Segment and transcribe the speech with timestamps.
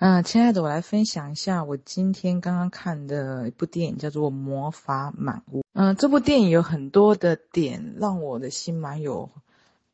[0.00, 5.58] 嗯、亲爱的，我来分享一下我今天刚刚看的一部电影，叫做《魔法满屋》。
[5.72, 9.28] 嗯、这部电影有很多的点让我的心蛮有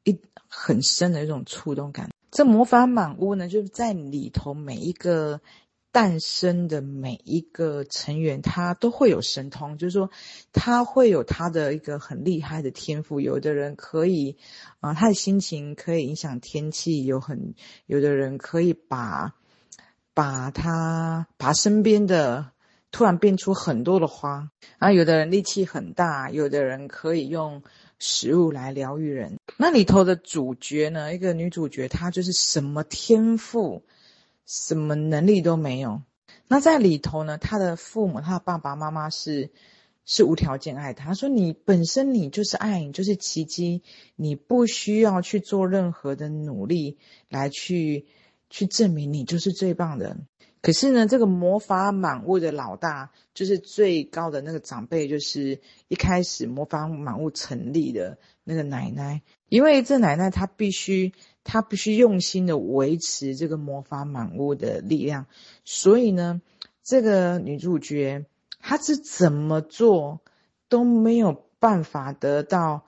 [0.02, 2.10] 一很深的一种触动感。
[2.30, 5.40] 这魔法满屋呢，就是在里头每一个
[5.90, 10.10] 诞生的每一个成员，他都会有神通，就是说
[10.52, 13.20] 他会有他的一个很厉害的天赋。
[13.20, 14.36] 有的人可以，
[14.80, 17.54] 啊、他的心情可以影响天气；有很
[17.86, 19.32] 有的人可以把。
[20.14, 22.52] 把他把身边的
[22.92, 27.64] 突然变出很多的花啊，有的人力气很大，有的人可以用
[27.98, 29.40] 食物来疗愈人。
[29.56, 33.82] 那里头的主角呢，一个女主角，她就是什么天赋、
[34.46, 36.02] 什么能力都没有。
[36.46, 39.50] 那在里头呢，她的父母，她的爸爸妈妈是
[40.04, 41.06] 是无条件爱她。
[41.06, 43.82] 她说：“你本身你就是爱，你就是奇迹，
[44.14, 48.06] 你不需要去做任何的努力来去。”
[48.54, 50.16] 去证明你就是最棒的。
[50.62, 59.22] 可是呢，这个魔法满屋的老大，就是最高的那个长辈，就是一开始魔法满屋成立的那个奶奶。
[59.48, 65.26] 因为这奶奶她必须，她必须用心的维持这个魔法满屋的力量。
[65.64, 66.40] 所以呢，
[66.84, 68.24] 这个女主角
[68.60, 70.20] 她是怎么做
[70.68, 72.86] 都没有办法得到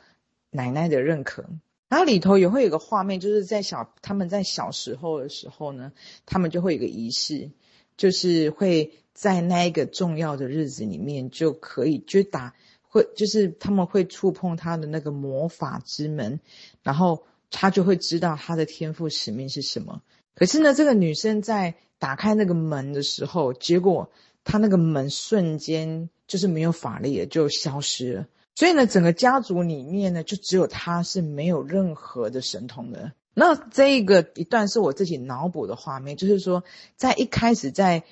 [0.50, 1.44] 奶奶的认可。
[1.88, 5.92] 然后里头也会有个画面，就是在小他们在小时候的时候呢，
[6.24, 7.50] 他们就会有个仪式，
[7.96, 12.54] 就是会在那一个重要的日子里面就可以就打
[12.88, 16.40] 会，就是他们会触碰他的那个魔法之门，
[16.82, 20.02] 然后他就会知道他的天赋使命是什么。
[20.34, 24.10] 可是呢，这个女生在打开那个门的时候，结果
[24.44, 28.26] 她那个门瞬间就是没有法力了，就消失了。
[28.56, 33.12] 所以呢，整个家族里面呢，就只有他是没有任何的神通的。
[33.34, 36.64] 那这一个一段是我自己脑补的画面，就是说，
[36.96, 38.02] 在一开始在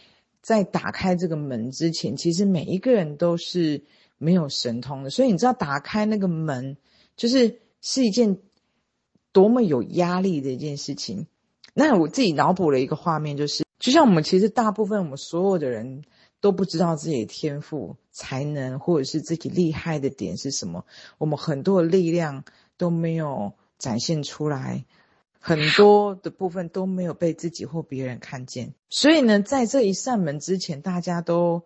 [0.43, 3.83] 在打开这个门之前，其实每一个人都是
[4.19, 5.09] 没有神通的。
[5.09, 6.77] 所以你知道，打开那个门，
[7.17, 8.37] 就是是一件
[9.33, 11.27] 多么有压力的一件事情。
[11.73, 16.05] 那我自己脑补了一个画面，就是就像我们其实大部分我们所有的人。
[16.45, 20.85] 都不知道自己的天赋、才能，或者是自己厉害的点是什么。
[21.17, 22.45] 我们很多的力量
[22.77, 24.85] 都没有展现出来，
[25.41, 28.75] 很多的部分都没有被自己或别人看见。
[28.91, 31.63] 所以呢，在这一扇门之前，大家都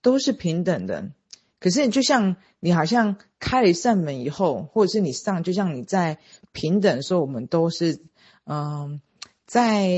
[0.00, 1.10] 都是平等的。
[1.58, 6.18] 可是，就像你好像开了一扇门以后，或者是你上，就像你在
[6.52, 7.98] 平等的时候，我们都是
[8.44, 9.00] 嗯，
[9.44, 9.88] 在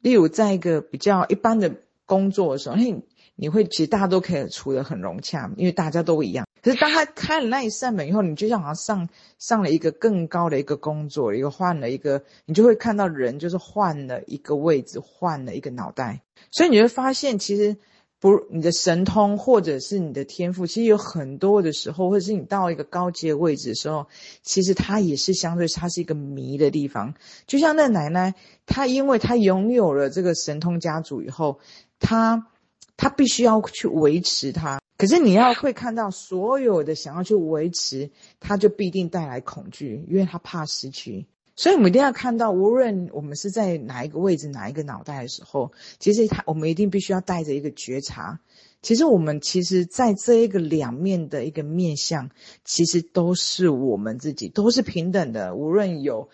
[0.00, 1.74] 例如在一个比较一般的
[2.06, 3.02] 工作的时候，嘿。
[3.40, 6.44] 你会其实大家都可以处得很融洽，因为大家都一样。
[6.60, 16.20] 可是当他开了那一扇门以后，你就像好像上上了一个更高的一个工作，一个换了一个，你就会看到人就是换了一个位置，换了一个脑袋。
[16.50, 17.76] 所以你会发现，其实
[18.18, 24.08] 不，你的神通或者是你的天赋，其实有很多的时候，或者是你到一个高阶位置的时候，
[24.42, 27.14] 其实它也是相对它是一个迷的地方。
[27.46, 28.34] 就像那奶奶，
[28.66, 31.60] 她因为她拥有了这个神通家族以后，
[32.00, 32.48] 她。
[32.98, 38.10] 他必须要去维持它，可是你要会看到所有的想要去维持，
[38.40, 41.26] 他就必定带来恐惧，因为他怕失去。
[41.54, 48.40] 所以我们一定要看到，无论我们是在哪一个位置、哪一个脑袋的时候，其实他我们一定必须要带着一个觉察。
[48.80, 52.30] 其实我们其实在这一个两面的一个面向，
[52.64, 55.54] 其实都是我们自己，都是平等的。
[55.56, 56.28] 无论有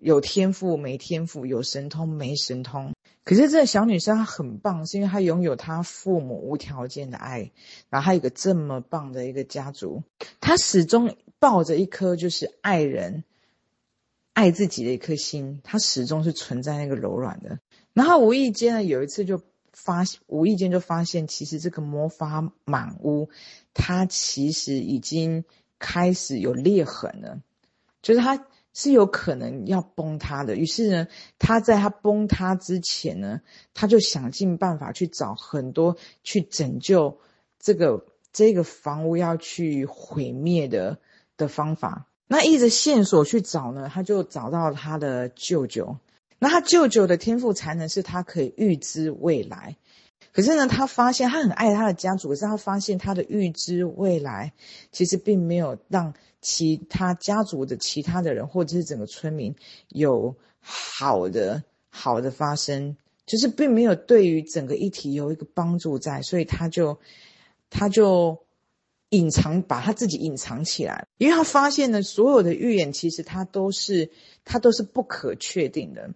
[0.00, 2.92] 有天赋没天赋，有神通没神通。
[3.24, 7.50] 可是这个小女生她很棒，是因为她拥有她父母无条件的爱，
[7.88, 10.02] 然后还有一个这么棒的一个家族，
[10.40, 13.24] 她始终抱着一颗就是爱人、
[14.34, 17.58] 爱自己的一颗心，她始终是存在那个柔软的。
[17.94, 19.40] 然后无意间呢，有一次就
[19.72, 23.30] 发现，无意间就发现，其实这个魔法满屋，
[23.72, 25.44] 它其实已经
[25.78, 27.40] 开始有裂痕了，
[28.02, 28.46] 就是它。
[28.74, 31.06] 是有可能要崩塌的，于是呢，
[31.38, 33.40] 他在他崩塌之前呢，
[33.72, 37.20] 他就想尽办法去找很多去拯救
[37.60, 40.98] 这个这个房屋要去毁灭的
[41.36, 42.08] 的方法。
[42.26, 45.96] 那依着线索去找呢，他就找到他的舅舅。
[46.40, 49.76] 那他舅舅的天赋才能是他可以预知未来。
[50.34, 54.52] 可是呢，他发现他很爱他的家族，可是他发现他的预知未来
[54.90, 59.54] 其实并没有让其他家族的其他的人或者是整个村民
[59.90, 62.96] 有好的好的发生，
[63.26, 66.98] 就是并没有对于整个议题有一个帮助在，所以他就
[67.70, 68.44] 他就
[69.10, 74.10] 隐藏，把他自己隐藏起来，因为他发现呢，所有的预言其实他都是
[74.44, 76.10] 他都是不可确定的。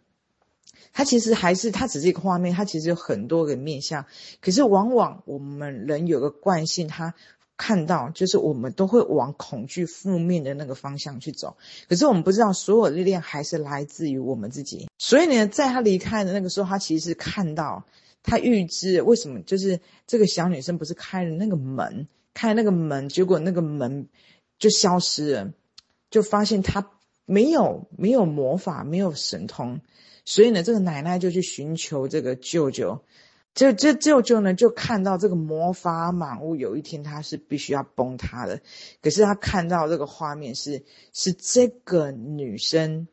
[0.92, 4.06] 它其实还是它只是一个画面，它其实有很多个面向。
[4.40, 7.14] 可是往往我们人有个惯性，他
[7.56, 11.56] 看到就是我们都会往恐惧负面的那个方向去走。
[11.88, 14.88] 可是我们不知道，所有力量还是来自于我们自己。
[14.98, 17.84] 所以呢，在他离开的那个时候，他其实看到，
[18.22, 24.08] 他预知为什么，就是这个小女生不是开了那个门，开了那个门，结果那个门
[24.58, 25.52] 就消失了，
[26.10, 26.90] 就发现他。
[27.28, 29.82] 没有没有魔法，没有神通，
[30.24, 33.04] 所以呢，这个奶奶就去寻求这个舅舅。
[33.52, 38.62] 这这舅舅呢，就看到这个魔法满屋，有一天他是必须要崩塌的。
[39.02, 43.08] 可是他看到这个画面是是这个女生，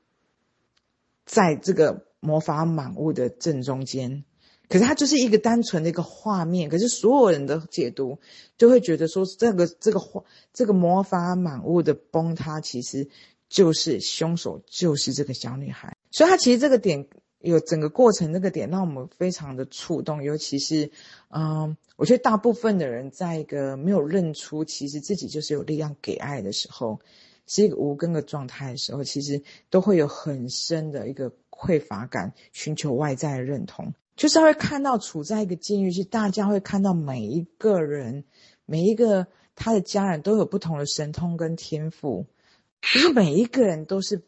[1.25, 4.23] 在这个魔法满屋的正中间。
[4.69, 6.69] 可是它就是一个单纯的一个画面。
[6.69, 8.19] 可是所有人的解读
[8.57, 10.23] 就会觉得说，这个这个画
[10.53, 13.09] 这个魔法满屋的崩塌，其实。
[13.55, 17.07] 就是凶手，就是这个小女孩，所以她其实这个点
[17.39, 20.91] 有整个过程，这个点让我们非常的触动，尤其是，
[21.29, 26.99] 嗯，我觉得大部分的人在一个没有认出其实自己就是有力量给爱的时候，
[27.47, 38.25] 是一个无根的状态的时候，其实都会有很深的一个匮乏感，寻求外在的认同，就是会看到处在一个监狱，是大家会看到每一个人，
[38.65, 42.25] 每一个他的家人都有不同的神通跟天赋。
[42.93, 44.21] 不是每一个人都是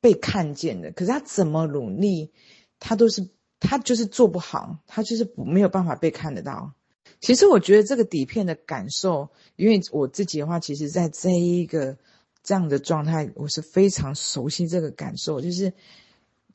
[0.00, 2.30] 被看见的，可是他怎么努力，
[2.78, 3.28] 他都是
[3.58, 6.74] 他就是做不好，他就是没有办法被看得到。
[7.20, 11.96] 其实我觉得这个底片的感受，因为我自己的话，其实在这一个
[12.42, 15.72] 这样的状态，我是非常熟悉这个感受，就是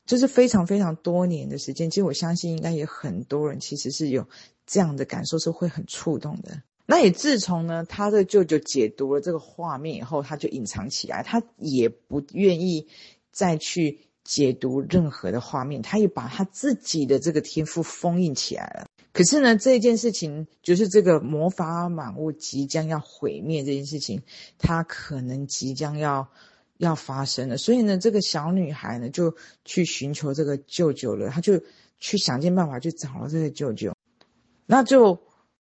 [0.04, 1.90] 就是非常非常多年的时间。
[1.90, 4.28] 其实我相信，应该也很多人其实是有
[4.66, 6.62] 这样的感受，是会很触动的。
[6.90, 12.88] 那也自从呢，他的舅舅解读了这个画面以后，他就隐藏起来，他也不愿意
[13.30, 18.86] 再去解读任何的画面，他也把他自己的这个天赋封印起来了。
[19.12, 24.22] 可是呢，这件事情就是这个魔法满屋即将要毁灭这件事情，
[24.56, 26.30] 它可能即将要
[26.78, 27.58] 要发生了。
[27.58, 29.36] 所以呢，这个小女孩呢就
[29.66, 31.60] 去寻求这个舅舅了，他就
[32.00, 33.94] 去想尽办法去找了这个舅舅，
[34.64, 35.20] 那就。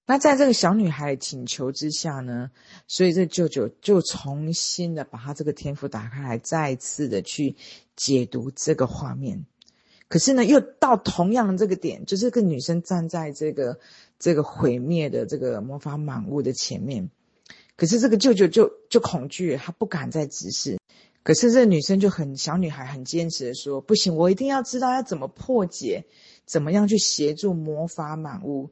[0.08, 2.52] 那在这个小女孩请求之下呢，
[2.86, 7.56] 所以这舅舅就重新的把他这个天赋打开来，再次的去
[7.96, 9.44] 解读这个画面。
[10.06, 13.80] 可是呢，又到同样的这个点，就是这个女生站在这个
[14.20, 17.10] 这个毁灭的这个魔法满屋的前面，
[17.74, 20.78] 可是这个舅舅就就恐惧，他不敢再直视。
[21.24, 26.04] 可是这个女生就很小女孩很坚持的说：“不行，我一定要知道要怎么破解，
[26.44, 28.70] 怎么样去协助魔法满屋。”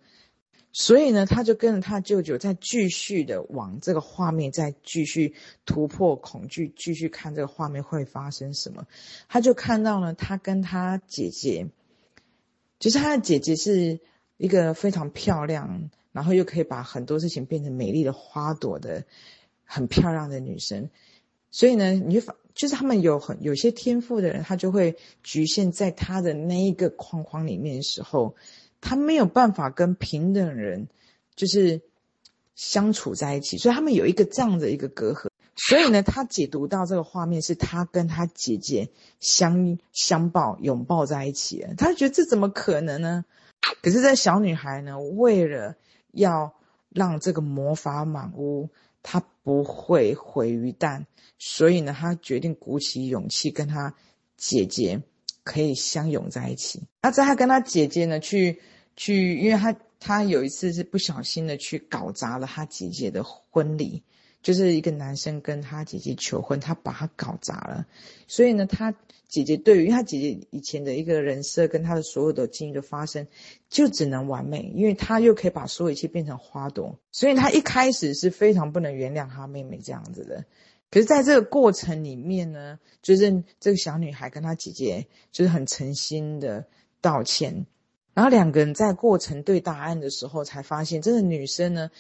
[0.77, 8.89] 所以呢，他就跟着他舅舅再继续的往这个画面再继续突破恐惧，继续看这个画面会发生什么。
[9.29, 11.69] 他就看到了他跟他姐姐，
[12.81, 14.01] 就是他的姐姐是
[14.37, 19.05] 一个非常漂亮，然后又可以把很多事情变成美丽的花朵的
[19.65, 20.91] 很漂亮的女生。
[21.53, 28.35] 所以呢，你就发，就是他们有很有些天赋的人，他就会局限在他的那一个框框里面的时候。
[28.85, 30.89] 他没有办法跟平等人
[31.35, 31.81] 就是
[32.55, 35.29] 相处在一起，所以他们有一个这样的一个隔阂。
[35.57, 38.91] 所以呢，他解读到这个画面是他跟他姐姐
[39.21, 43.25] 相相抱拥抱在一起了，他觉得这怎么可能呢？
[43.81, 45.77] 可是这小女孩呢，为了
[46.13, 46.55] 要
[46.91, 48.69] 让这个魔法满屋
[49.03, 51.07] 她不会毁于一旦，
[51.39, 53.95] 所以呢，她决定鼓起勇气跟她
[54.37, 55.03] 姐姐
[55.43, 56.83] 可以相拥在一起。
[57.01, 58.61] 那在她跟她姐姐呢去。
[58.97, 64.03] 去，因为他他有一次是不小心的去搞砸了他姐姐的婚礼，
[64.43, 67.87] 就是一个男生跟他姐姐求婚，他把他搞砸了，
[68.27, 68.95] 所以呢，他
[69.27, 73.27] 姐姐对于，他姐姐以前的一个人设跟他的所有的经历的发生，
[73.69, 80.45] 就只能完美，因为他又可以把所有一切变成花朵，所以他一开始是非常不能原谅他妹妹这样子的。
[80.91, 86.69] 可是，在这个过程里面呢，就是这个小女孩跟她姐姐就是很诚心的
[87.01, 87.67] 道歉。
[88.15, 91.91] 然后两个人在过程对答案的时候，才发现这个女生呢，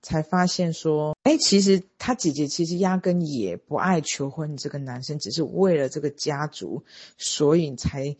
[0.00, 6.82] 才发现说，哎，其实她姐姐其实压根也不爱求婚这个男生，只是为了这个家族，
[7.18, 8.16] 所以才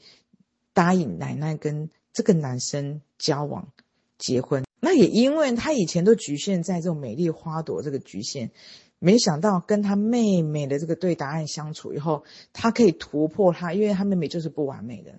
[0.75, 3.73] 答应奶奶跟这个男生交往
[4.19, 4.65] 结婚。
[4.79, 8.51] 那也因为她以前都局限在这种美丽花朵这个局限，
[8.99, 15.15] 没想到跟她妹妹的这个对答案相处以后，她可以突破她，因为她妹妹就是不完美的。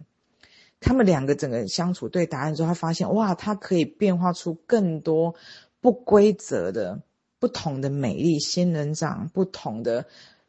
[0.81, 5.35] 他们两个整个相处对答案之后，他发现哇，他可以变化出更多
[5.79, 7.01] 不规则的、
[7.39, 10.07] 不同的美丽仙人掌，不同的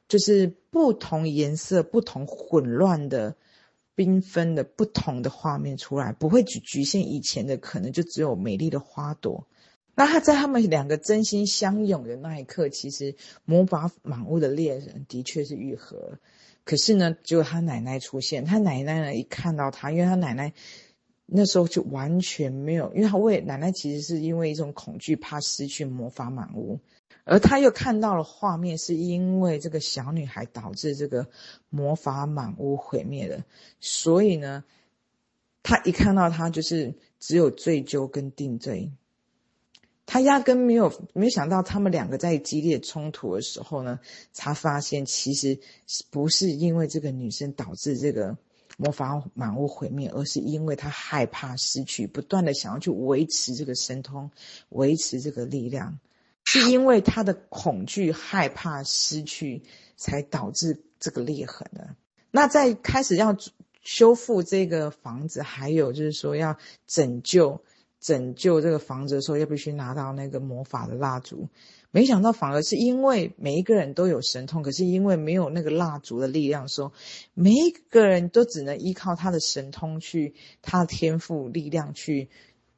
[0.09, 3.37] 就是不同颜色、不同混乱的
[3.95, 9.47] 缤纷的不同的画面出来，不会局局限以前的，可能就只有美丽的花朵。
[9.95, 16.19] 那他在他们两个真心相拥的那一刻，其实魔法满屋的恋人的确是愈合。
[16.65, 20.53] 可是呢，只有他奶奶出现，他奶奶呢一看到他，因为他奶奶
[21.27, 26.79] 那时候就完全没有，因为他为奶奶其实是因为一种恐惧，怕失去魔法满屋，
[27.25, 31.29] 而他又看到了画面，是因为这个小女孩导致这个
[31.69, 33.45] 魔法满屋毁灭了，
[33.81, 34.65] 所以呢，
[35.63, 38.93] 他一看到他就是只有追究跟定罪。
[40.05, 44.01] 他压根没有没想到，他们两个在激烈冲突的时候呢，
[44.33, 45.59] 才发现其实
[46.11, 48.37] 不是因为这个女生导致这个
[48.77, 54.31] 魔法满屋毁灭，而是因为他害怕失去，不断的想要去维持这个神通，
[54.71, 56.01] 维持这个力量，
[56.45, 59.63] 是因为他的恐惧、害怕失去，
[59.97, 61.95] 才导致这个裂痕的。
[62.31, 63.37] 那在开始要
[63.83, 67.63] 修复这个房子，还有就是说要拯救。
[68.03, 71.49] 拯救这个房子的时候，要必须拿到那个魔法的蜡烛。
[71.93, 76.93] 没想到，反而是因为每一个人都有神通，可是因为没有那个蜡烛的力量，说
[77.33, 82.29] 每一个人都只能依靠他的神通去，他的天赋力量去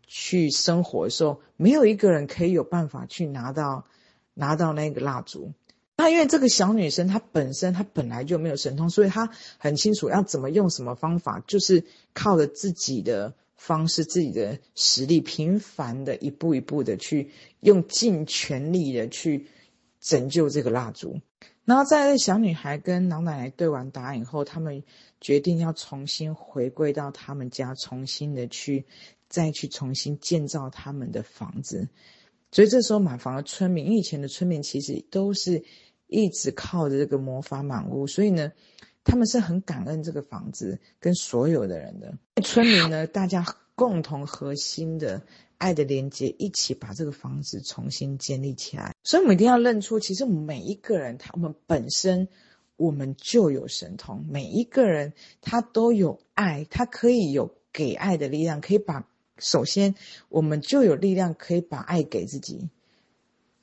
[0.06, 3.86] 去生活的时候，没有一个人可以有办法去拿到
[4.34, 5.52] 拿到那个蜡烛。
[5.96, 13.32] 那因为这个小女生她本身她本来就没有神通，所以她很清楚要怎么用什么方法，就是靠着自己的。
[13.56, 17.30] 方式，自己的实力，频繁的一步一步的去
[17.60, 19.46] 用尽全力的去
[20.00, 21.20] 拯救这个蜡烛。
[21.64, 24.82] 然后在小女孩跟老奶奶对完答案以后，他们
[25.20, 28.84] 决定要重新回归到他们家，重新的去
[29.28, 31.88] 再去重新建造他们的房子。
[32.52, 35.64] 所以这时候满房的村民，以前的村民其实都是
[36.06, 38.52] 一直靠着这个魔法满屋，所以呢。
[39.04, 43.44] 他们是很感恩这个房子跟所有的人的村民呢，大家
[43.74, 45.22] 共同核心的
[45.58, 48.94] 爱的连接，一起把这个房子重新建立起来。
[49.02, 52.28] 所以我们一定要认出，其实每一个人，他们本身
[52.76, 59.06] 我们就有神通，每一个人他都有爱，他可以有给爱的力量，可以把
[59.38, 59.94] 首先
[60.28, 62.70] 我们就有力量，可以把爱给自己。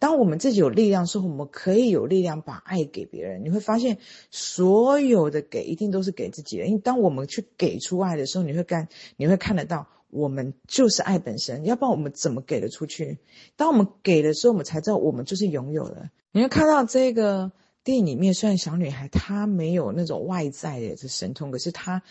[0.02, 3.44] 当我们自己有力量的时候，我们可以有力量把爱给别人。
[3.44, 4.00] 你会发现，
[4.32, 6.66] 所有的给一定都是给自己的。
[6.66, 11.66] 因为当我们去给出爱的时候，你会看，你会看得到，我们就是爱本身。
[11.66, 13.20] 要不然我们怎么给得出去？
[13.56, 16.10] 当我们给的时候，我们才知道我们就是拥有的。
[16.32, 17.52] 你会看到这个
[17.84, 22.02] 电影里面，虽然小女孩她没有那种外在的神通，可是她，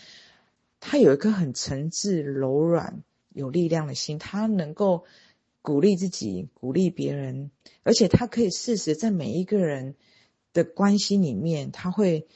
[0.79, 5.03] 她有一颗很诚挚、柔软、有力量的心，她能够。
[5.61, 7.51] 鼓励自己，鼓励别人，
[7.83, 9.95] 而且他可以适时在每一个人
[10.53, 12.27] 的关系里面，他会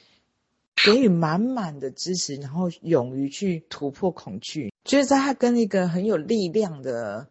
[0.84, 4.72] 给予满满的支持，然后勇于去突破恐惧。
[4.84, 7.28] 就是在他跟一个很有力量的，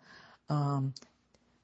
[0.48, 0.94] 嗯，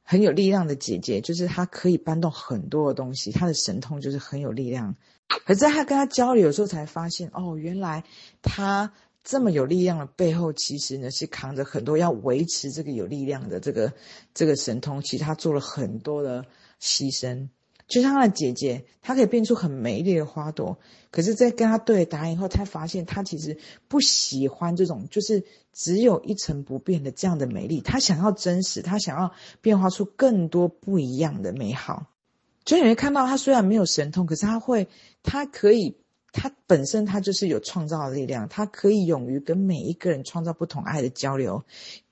[0.03, 4.95] 很有力量的姐姐，就是他可以搬动很多的东西，他的神通就是很有力量。
[5.27, 8.05] 可是在他跟他交流的时候，才发现哦，原来
[8.41, 8.93] 他。
[9.23, 13.93] 这么有力量的背后，其实呢是扛着很多要维持这个有力量的这个
[14.33, 15.01] 这个神通。
[15.03, 16.43] 其实他做了很多的
[16.81, 17.49] 牺牲，
[17.87, 20.79] 就像他的姐姐，她可以变出很美丽的花朵。
[21.11, 27.81] 可是，在跟他对答以后，他发现他其实不喜欢这种就是只有一成不变的这样的美丽。
[27.81, 32.07] 他想要真实，他想要变化出更多不一样的美好。
[32.65, 34.87] 所以你会看到，他虽然没有神通，可是他会，
[35.21, 36.00] 他可以。
[36.31, 41.63] 他本身他就是有创造的力量，他可以勇于跟每一个人创造不同爱的交流，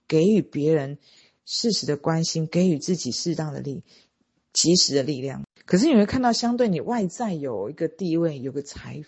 [0.08, 0.98] 给予别人
[1.46, 3.84] 适时的关心，给予自己适当的力、
[4.52, 5.44] 及时的力量。
[5.66, 9.04] 可是你会看到，相对你外在有一个地位、有个财、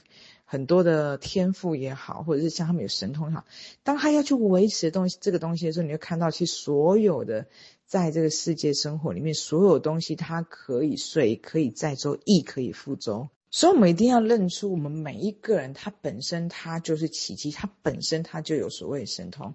[0.46, 3.46] 很多的天赋也好，或者是像他们有神通也好，
[3.84, 7.48] 当他要去维持东西这个东西的时候，你会看到，其实所有的
[7.86, 13.30] 在这个世界生活里面，所有东西它可以水可以载舟，亦可以覆舟。
[13.54, 19.54] 所以，我们一定要认出，我们每一个人，他本身他就是奇迹，他本身他就有所谓神通。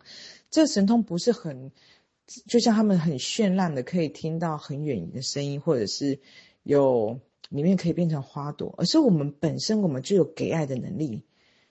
[0.50, 1.73] 这个神通不是很，
[2.47, 6.21] 就像他们很绚烂的，可以听到很远的声音，或者是
[6.62, 11.25] 有里面可以变成花朵，而是我们本身，我们就有给爱的能力，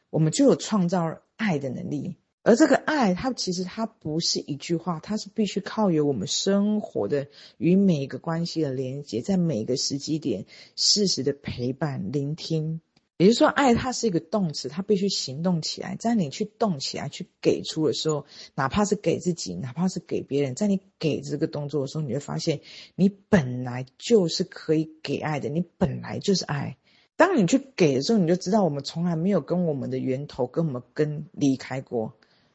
[0.10, 2.16] 我们就有创造爱的能力。
[2.46, 12.82] 而这个爱，它其实它不是一句话，它是必须靠有我们生活的与每一个关系的连接，在每个时机点适时的陪伴、聆听。
[13.18, 15.96] 也就是说，爱它是一个动词，它必须行动起来。
[15.96, 22.60] 在你去动起来、去给出的时候，哪怕是给自己，哪怕是给别人，在你给这个动作的时候，你会发现，
[22.94, 26.78] 你本来就是可以给爱的，你本来就是爱。
[27.16, 32.14] 当你去给的时候，你就知道我们从来没有跟我们的源头、跟我们根离开过。